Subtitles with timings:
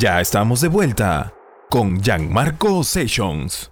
[0.00, 1.34] Ya estamos de vuelta
[1.70, 3.68] con Gianmarco Sessions.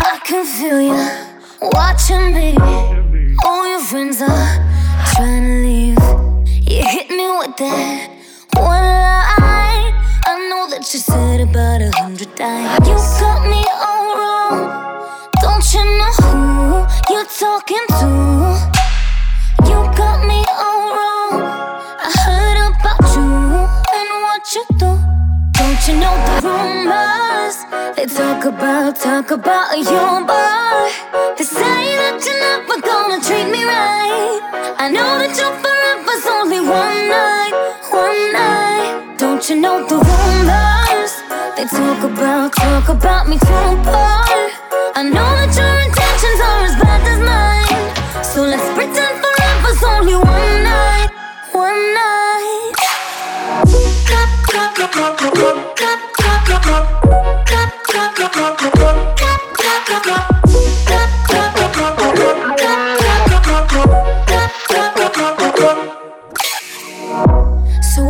[0.00, 0.96] I can feel you
[1.74, 2.56] watching me.
[3.44, 4.64] All your friends are
[5.14, 5.98] trying to leave.
[6.66, 8.08] You hit me with that
[8.54, 9.92] one line.
[10.24, 12.88] I know that you said about a hundred times.
[12.88, 15.28] You got me all wrong.
[15.42, 16.12] Don't you know?
[16.22, 16.81] who?
[17.12, 18.08] You're talking to?
[19.68, 21.44] You got me all wrong.
[22.00, 23.28] I heard about you
[23.98, 24.96] and what you do.
[25.52, 27.56] Don't you know the rumors?
[27.96, 30.88] They talk about, talk about your boy.
[31.36, 34.40] They say that you're never gonna treat me right.
[34.78, 37.52] I know that your forever's only one night,
[37.92, 39.18] one night.
[39.18, 41.12] Don't you know the rumors?
[41.58, 44.24] They talk about, talk about me too far.
[44.96, 45.41] I know.
[55.02, 55.08] So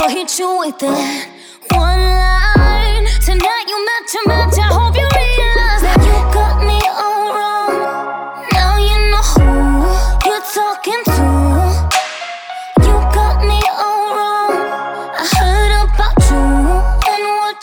[0.03, 1.29] I hit you with that
[1.71, 3.07] one line.
[3.25, 4.59] Tonight you match to match.
[4.59, 5.12] I hope you.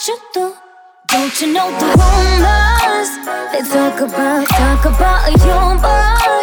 [0.10, 0.56] you do.
[1.08, 3.10] Don't you know the rumors?
[3.54, 6.34] They talk about, talk about your boy.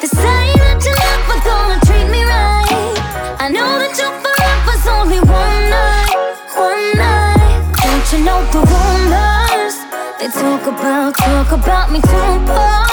[0.00, 2.96] They say that you're never gonna treat me right.
[3.40, 6.12] I know that your forever's only one night,
[6.60, 7.64] one night.
[7.80, 9.76] Don't you know the rumors?
[10.20, 12.84] They talk about, talk about me too far.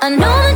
[0.00, 0.49] I know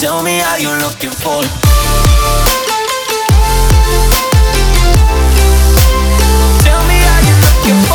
[0.00, 1.40] Tell me how you're looking for
[6.64, 7.93] Tell me how you're looking for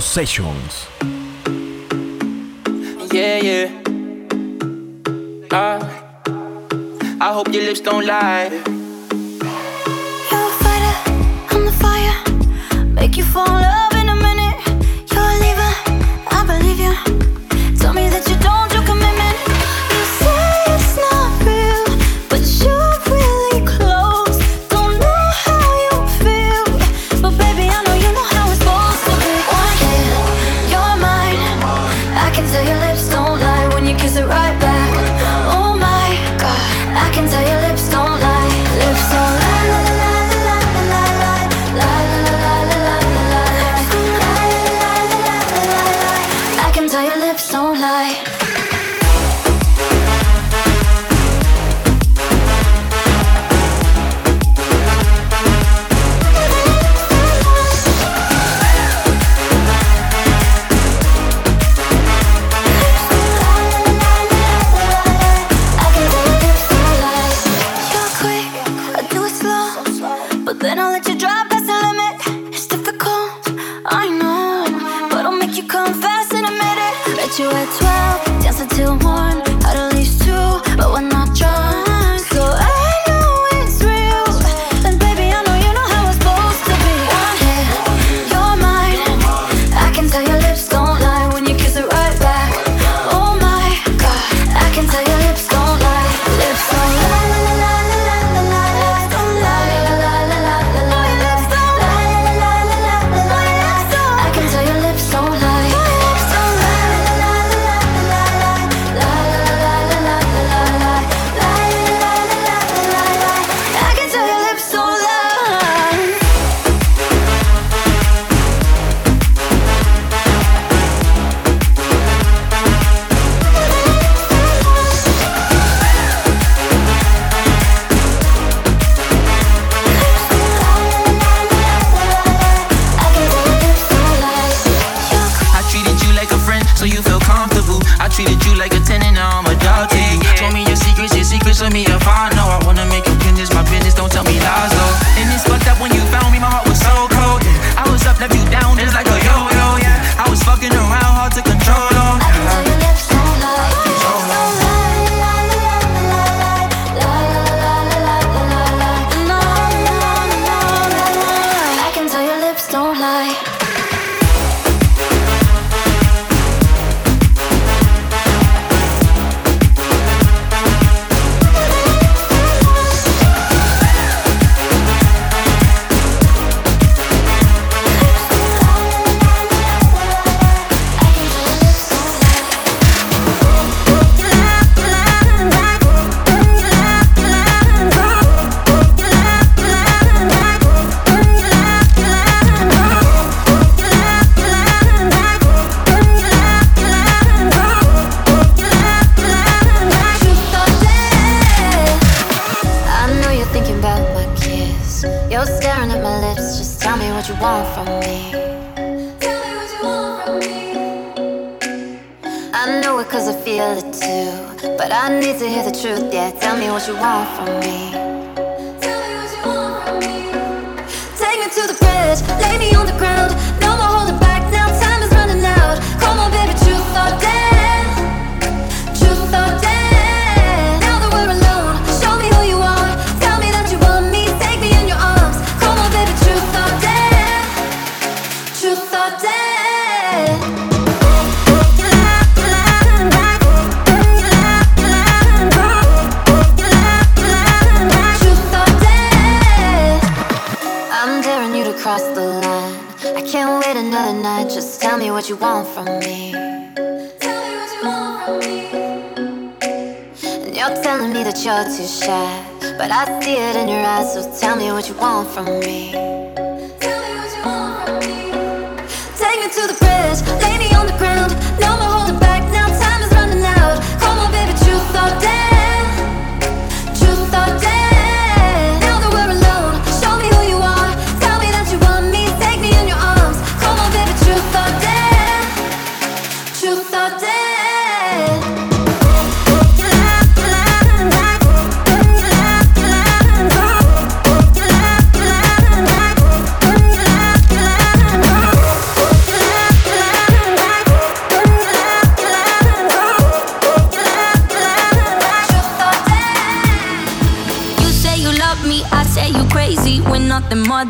[0.00, 0.86] Sessions.
[3.12, 3.70] Yeah, yeah.
[5.50, 5.80] Uh,
[7.20, 8.48] I hope your lips don't lie.
[10.30, 10.94] You're a fighter,
[11.50, 12.84] I'm the fire.
[12.86, 13.79] Make you fall in love.
[70.60, 71.39] Then I'll let you drive.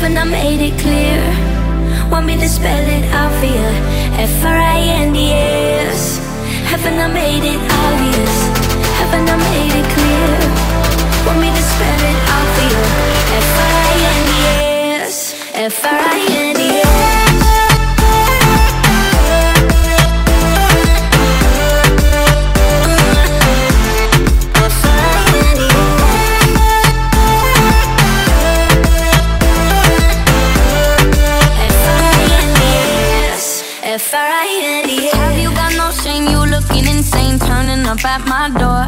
[0.00, 1.20] enough and I made it clear.
[2.10, 3.70] Want me to spell it out for you
[4.18, 6.18] F-R-I-N-D-S
[6.68, 8.48] Haven't I made it obvious?
[8.98, 10.38] Haven't I made it clear?
[11.26, 12.82] Want me to spell it out for you
[13.46, 15.14] F-R-I-N-D-S
[15.54, 16.89] F-R-I-N-D-S
[38.00, 38.84] up at my door.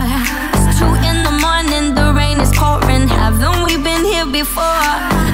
[0.54, 3.08] It's two in the morning, the rain is pouring.
[3.08, 4.84] Haven't we been here before?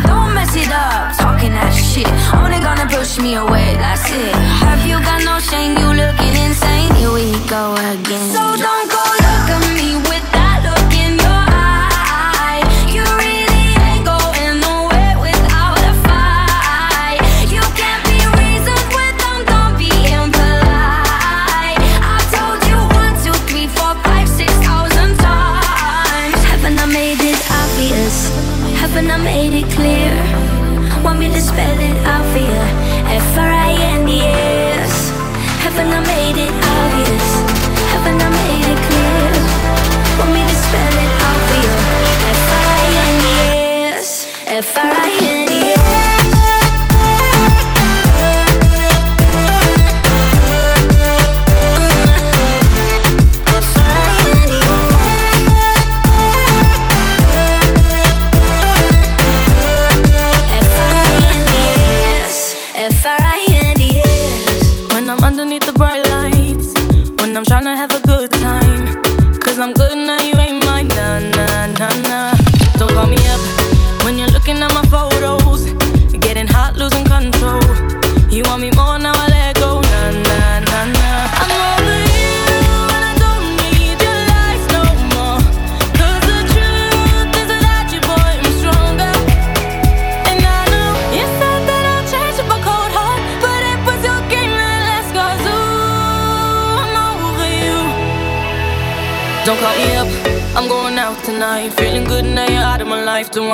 [0.06, 2.08] Don't mess it up, talking that shit.
[2.34, 4.34] Only gonna push me away, that's it.
[4.64, 5.76] Have you got no shame?
[5.78, 6.94] You looking insane?
[6.96, 8.30] Here we go again.
[8.34, 8.57] So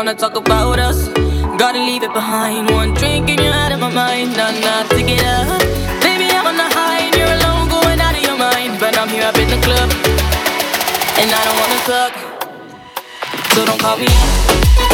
[0.04, 1.08] wanna talk about us.
[1.56, 2.70] Gotta leave it behind.
[2.70, 4.36] One drink and you're out of my mind.
[4.36, 5.60] Nah, nah, pick it up.
[6.02, 8.78] Baby, I'm on the high and you're alone, going out of your mind.
[8.78, 9.90] But I'm here up in the club,
[11.20, 12.12] and I don't wanna talk.
[13.54, 14.93] So don't call me.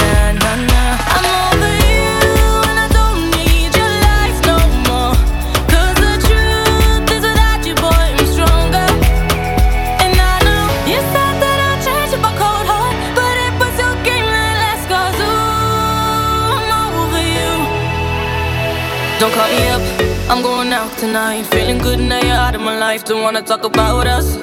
[21.11, 21.45] tonight.
[21.47, 23.03] Feeling good now you're out of my life.
[23.03, 24.37] Don't wanna talk about us.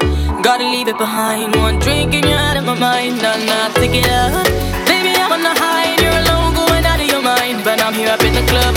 [0.46, 1.56] Gotta leave it behind.
[1.56, 3.22] One drink and you're out of my mind.
[3.22, 4.44] Nah, nah, take it out.
[4.86, 7.64] Baby, I'm on the high and you're alone, going out of your mind.
[7.64, 8.74] But I'm here up in the club,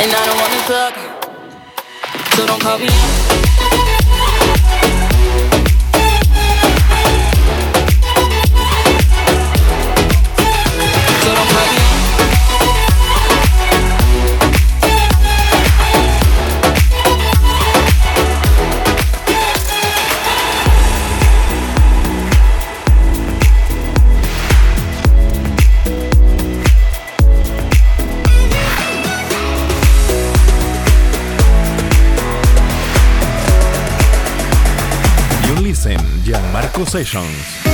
[0.00, 0.94] and I don't wanna talk.
[2.34, 3.43] So don't call me.
[36.34, 37.73] Gianmarco Sessions.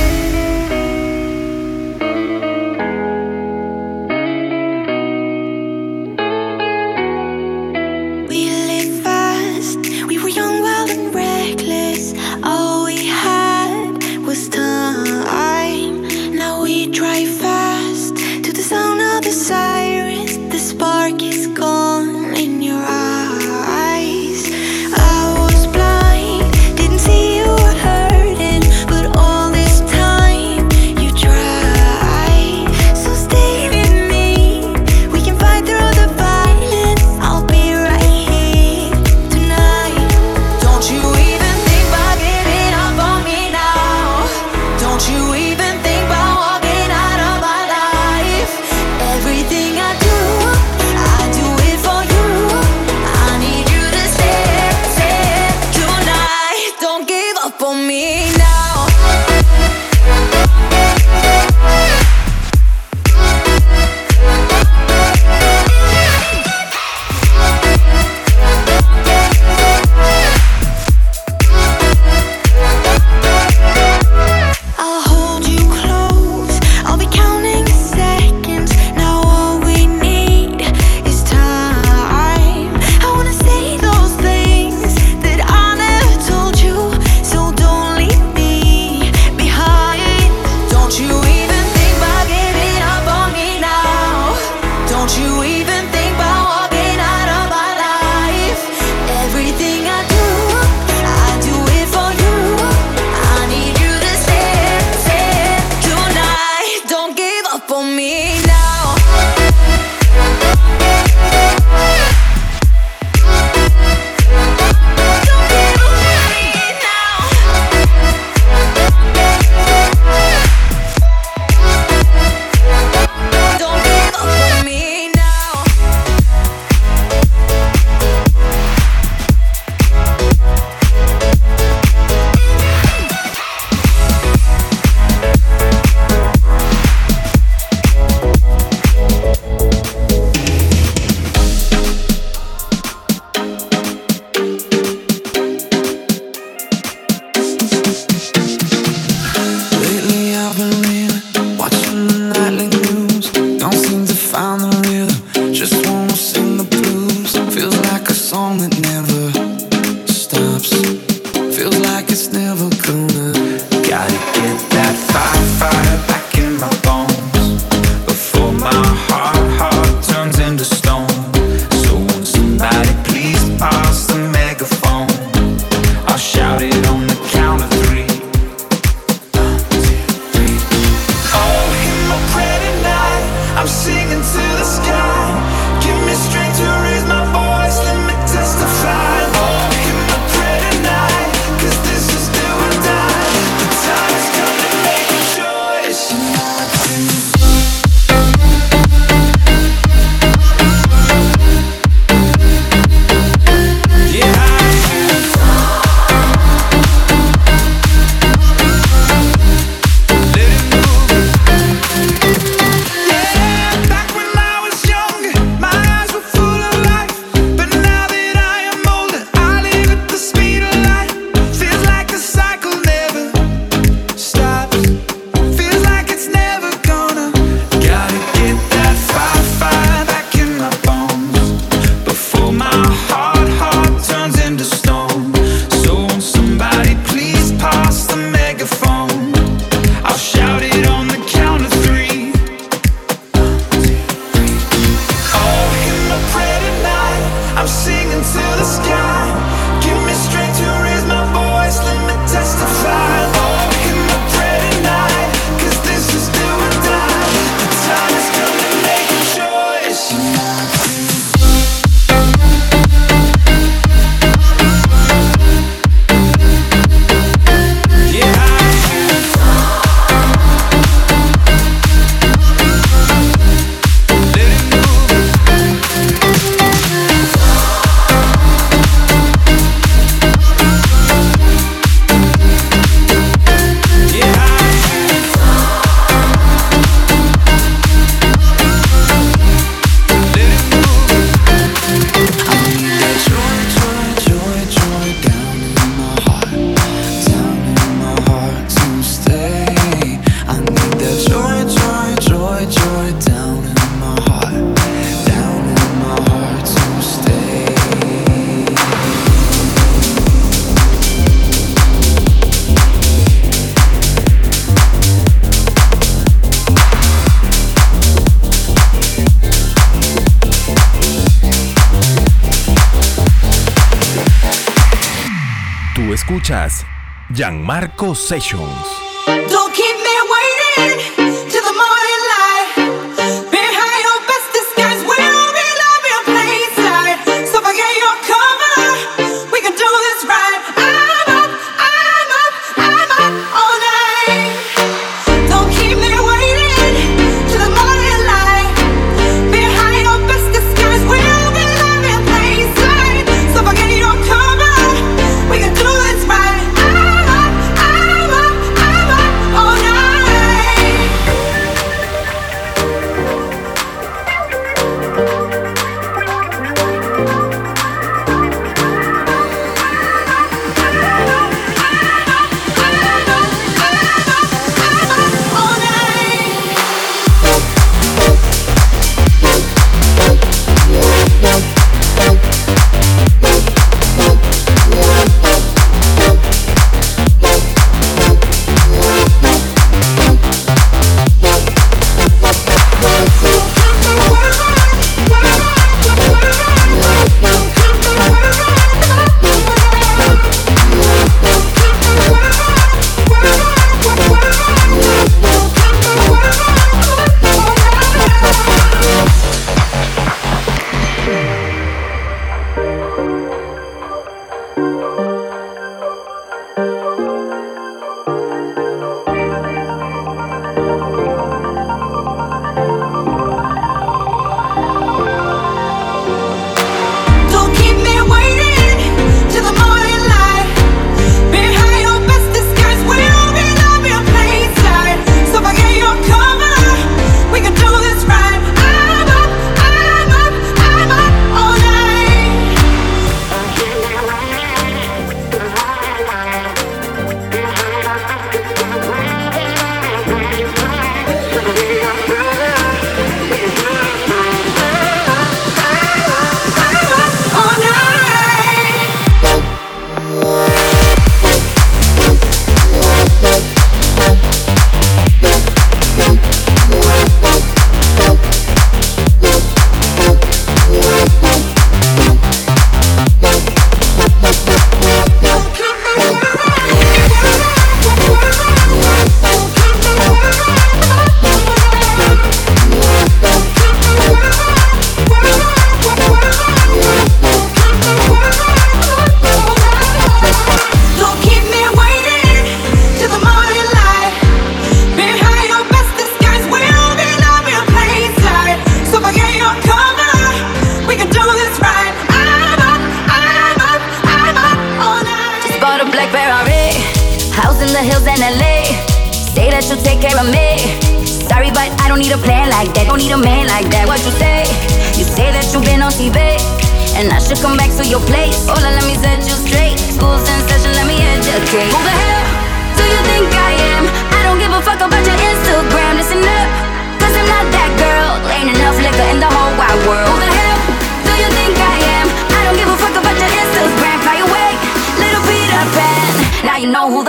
[326.41, 326.85] escuchas
[327.29, 329.10] Gianmarco Sessions.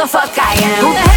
[0.02, 1.11] motherfucker I am.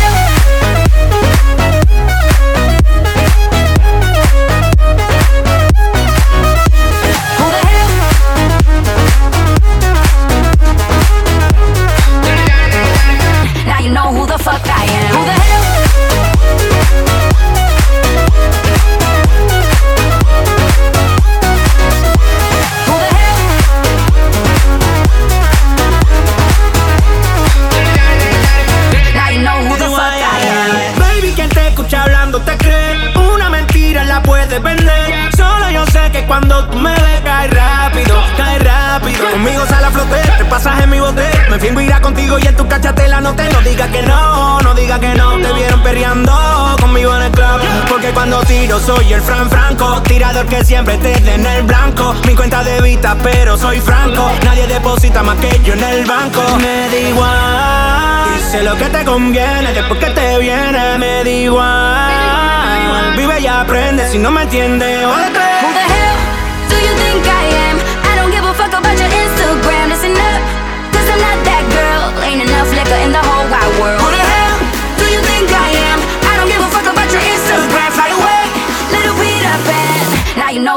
[41.56, 44.74] Me fingo irá contigo y en tu cachatela no te no digas que no, no
[44.74, 45.38] digas que no.
[45.38, 46.34] Te vieron perreando
[46.82, 47.62] conmigo en el club.
[47.88, 52.14] Porque cuando tiro soy el Fran Franco, tirador que siempre te en el blanco.
[52.28, 54.30] Mi cuenta de vista, pero soy franco.
[54.44, 56.42] Nadie deposita más que yo en el banco.
[56.58, 59.72] Me da igual, hice lo que te conviene.
[59.72, 63.16] Después que te viene, me da igual.
[63.16, 65.06] Vive y aprende si no me entiende.
[65.06, 65.55] O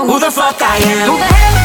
[0.07, 1.11] Who the fuck I am?
[1.11, 1.58] Who the hell?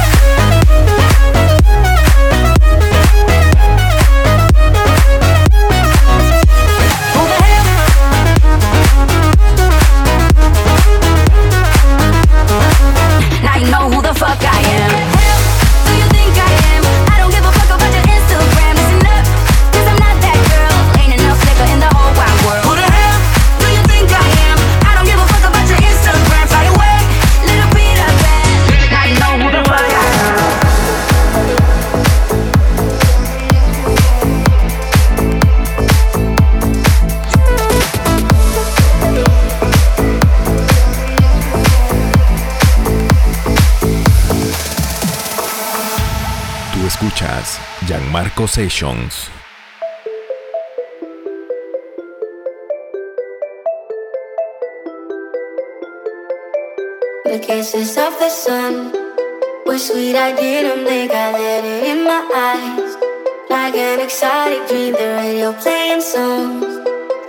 [57.25, 58.91] The kisses of the sun
[59.65, 62.95] were sweet, I didn't think I let it in my eyes.
[63.49, 66.61] Like an exotic dream, the radio playing songs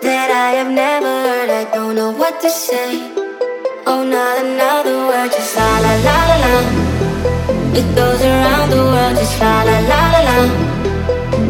[0.02, 1.48] that I have never heard.
[1.48, 3.00] I don't know what to say.
[3.86, 6.54] Oh, not another word, just la la la la la.
[7.72, 10.63] It goes around the world, just la la la la la.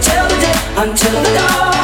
[0.00, 1.79] until the day, until the dawn.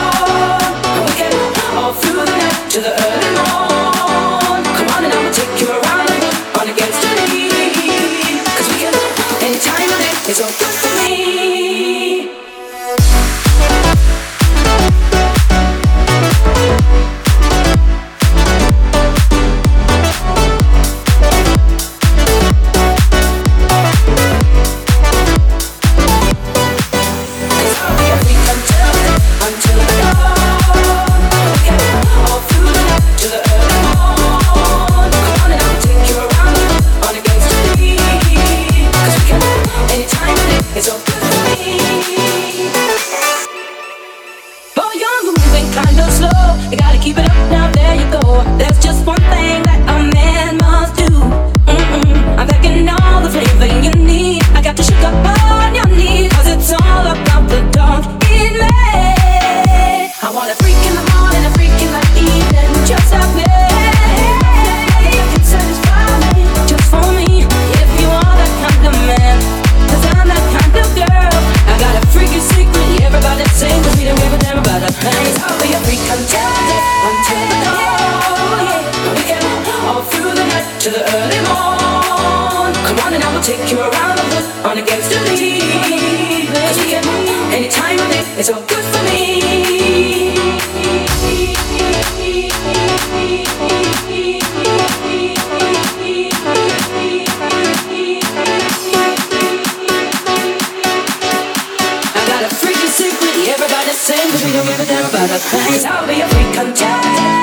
[105.11, 105.85] butterflies.
[105.85, 107.36] I'll be a freak, I'm.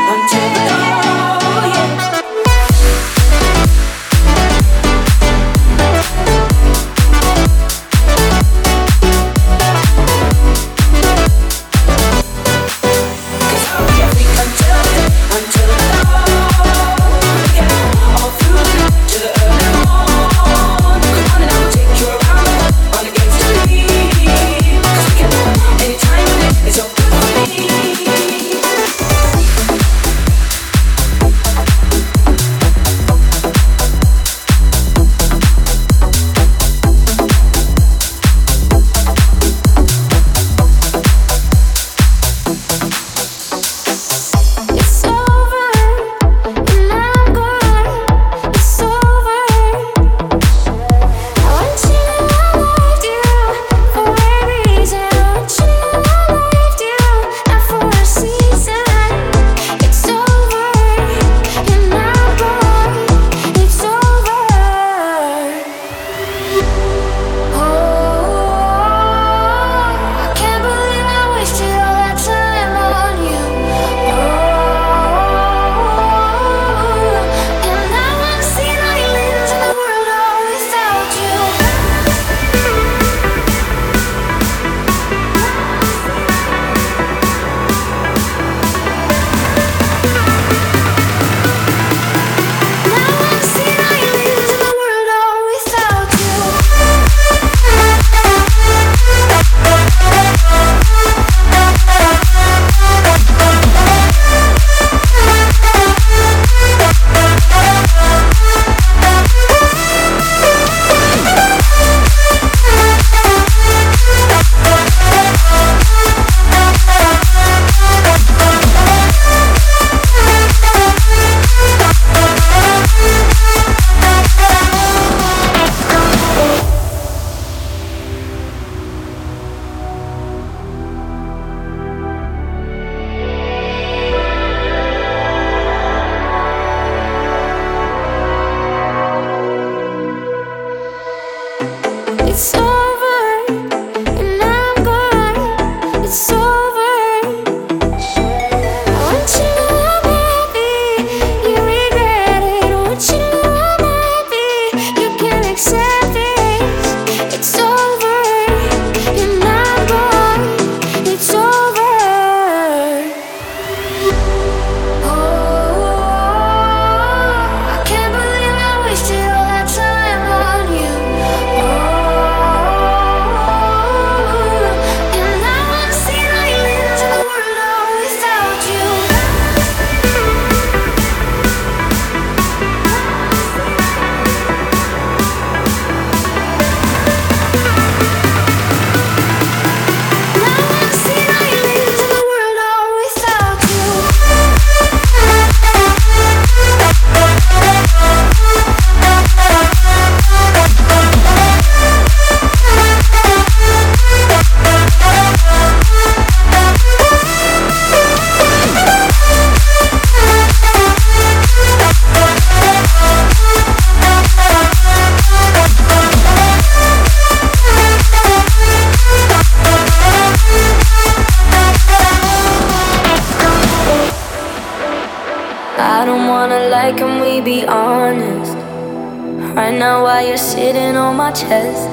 [231.14, 231.88] on my chest.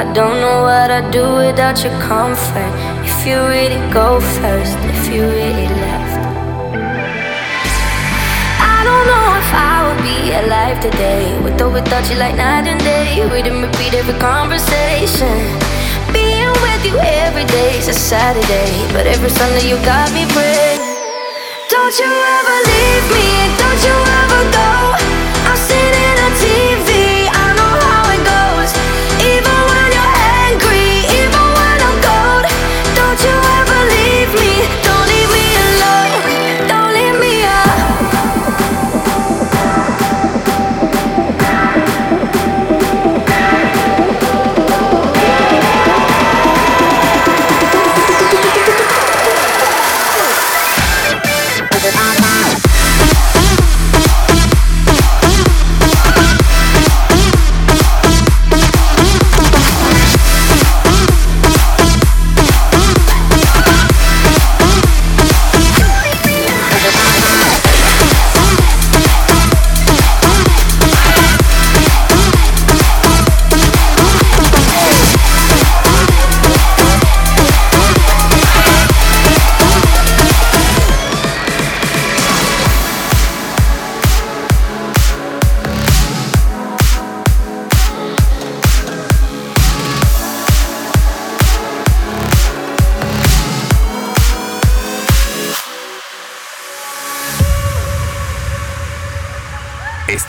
[0.00, 2.72] I don't know what I'd do without your comfort.
[3.04, 6.16] If you really go first, if you really left.
[8.74, 11.26] I don't know if I would be alive today.
[11.44, 13.28] With or without you, like night and day.
[13.32, 15.36] We didn't repeat every conversation.
[16.12, 16.96] Being with you
[17.26, 18.72] every day is a Saturday.
[18.94, 20.80] But every Sunday, you got me praying.
[21.68, 23.28] Don't you ever leave me,
[23.60, 25.09] don't you ever go.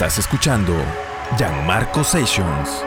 [0.02, 0.74] Estás escuchando
[1.38, 2.84] Gianmarco Sessions.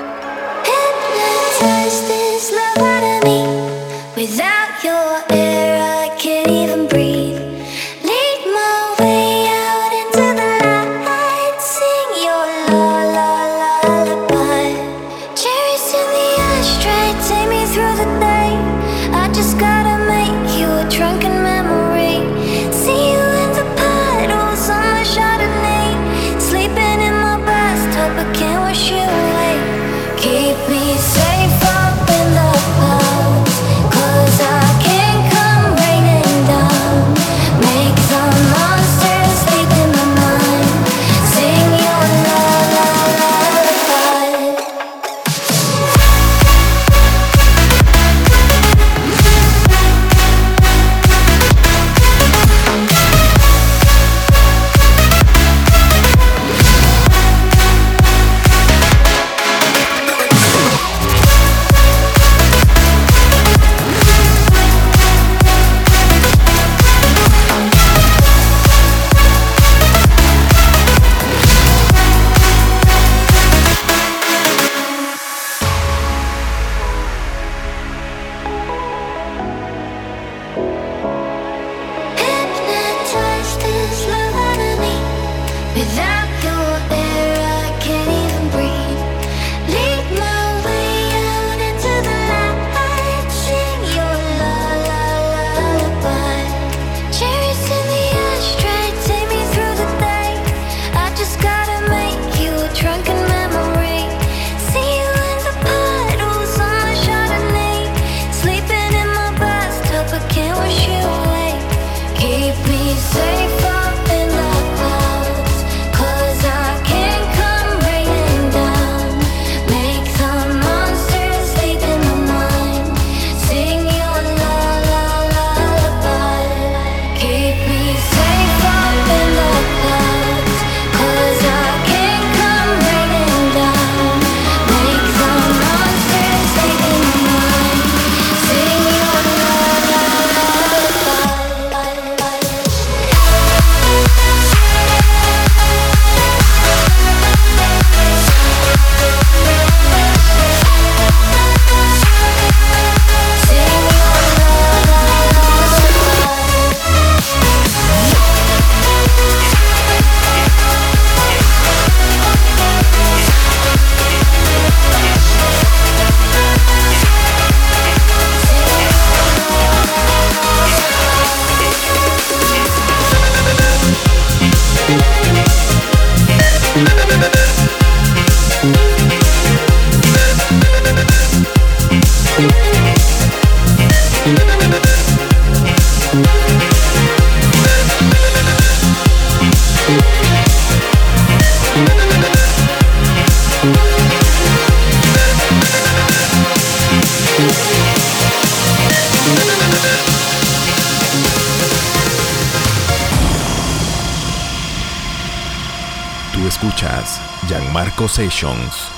[206.74, 208.93] Escuchas Gianmarco Sessions.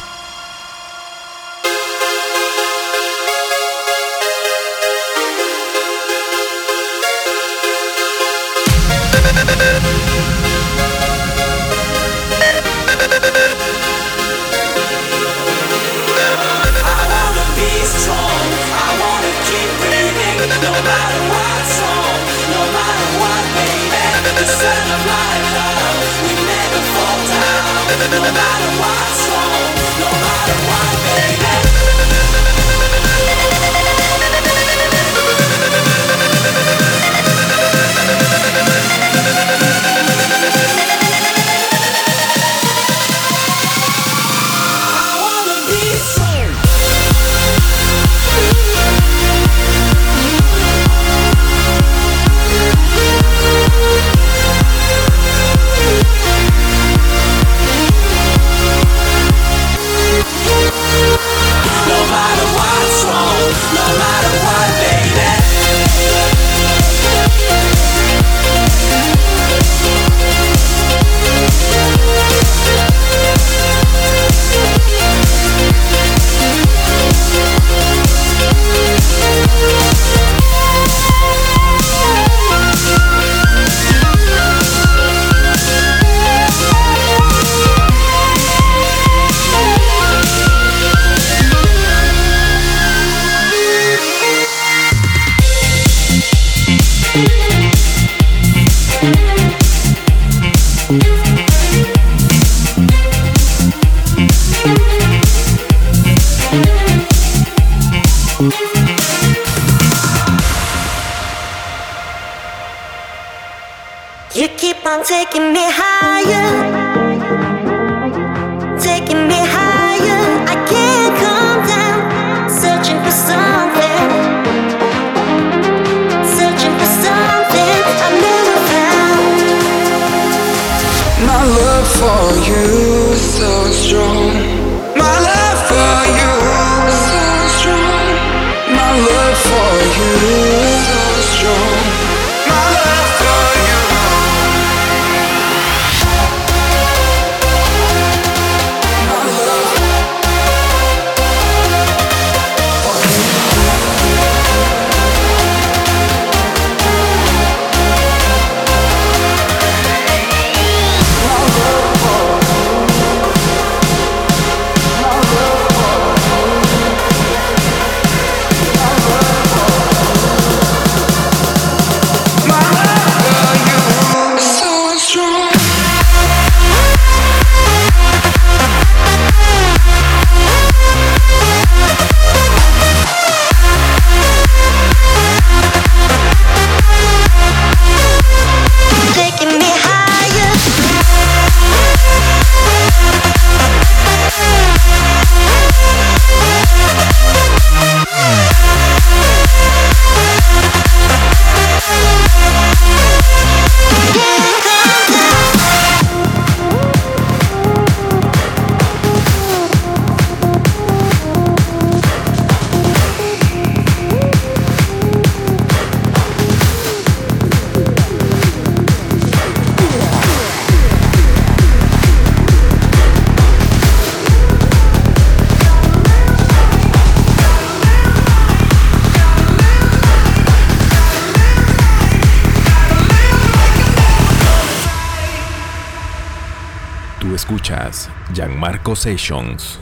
[238.37, 239.79] Gianmarco Sessions.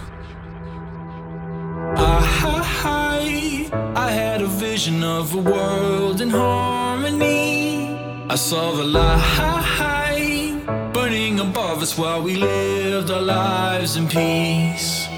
[1.97, 7.89] I, I had a vision of a world in harmony.
[8.31, 15.09] I saw the light burning above us while we lived our lives in peace.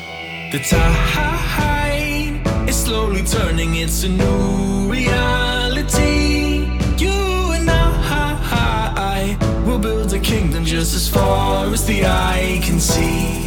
[0.53, 6.36] The tide is slowly turning, it's a new reality.
[9.77, 13.47] Will build a kingdom just as far as the eye can see.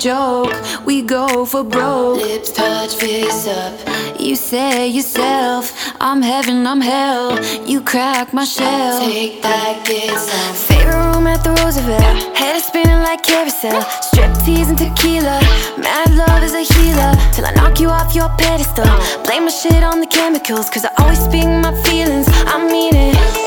[0.00, 0.56] Joke.
[0.86, 2.22] We go for broke.
[2.22, 3.74] Lips touch, face up.
[4.18, 7.38] You say yourself, I'm heaven, I'm hell.
[7.66, 9.00] You crack my shell.
[9.00, 10.54] Take that, get some.
[10.54, 12.36] Favorite room at the Roosevelt.
[12.36, 13.82] Head is spinning like carousel.
[14.00, 15.38] Strip tease and tequila.
[15.76, 17.12] Mad love is a healer.
[17.34, 18.88] Till I knock you off your pedestal.
[19.24, 22.26] Blame my shit on the chemicals, cause I always speak my feelings.
[22.46, 23.39] I mean it.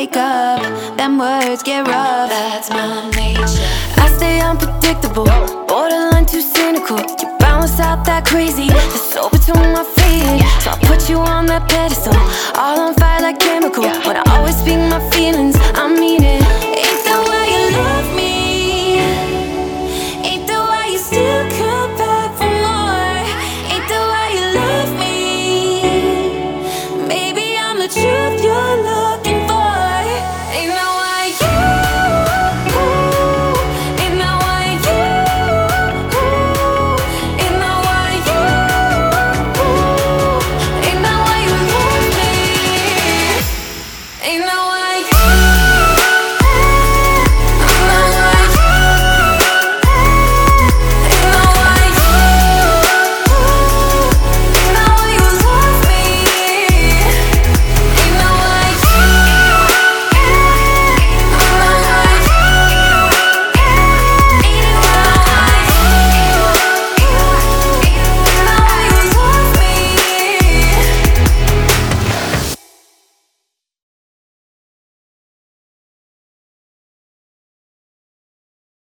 [0.00, 0.96] Fuck up.
[0.96, 2.30] Them words get rough.
[2.30, 3.68] That's my nature.
[4.00, 5.26] I stay unpredictable,
[5.68, 6.96] borderline too cynical.
[6.96, 8.68] You balance out that crazy.
[8.68, 10.40] The soul between my feet.
[10.62, 12.16] So I put you on that pedestal.
[12.56, 13.84] All on fire like chemical.
[13.84, 16.49] When I always speak my feelings, I mean it.